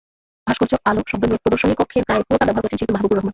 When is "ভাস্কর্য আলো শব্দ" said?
0.47-1.23